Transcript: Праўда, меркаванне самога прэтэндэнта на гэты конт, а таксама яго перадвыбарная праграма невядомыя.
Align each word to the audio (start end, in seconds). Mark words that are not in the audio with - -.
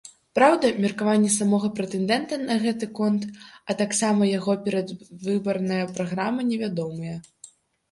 Праўда, 0.37 0.69
меркаванне 0.85 1.27
самога 1.33 1.69
прэтэндэнта 1.79 2.39
на 2.47 2.55
гэты 2.63 2.89
конт, 3.01 3.29
а 3.69 3.77
таксама 3.83 4.31
яго 4.31 4.57
перадвыбарная 4.65 5.81
праграма 5.95 6.51
невядомыя. 6.51 7.15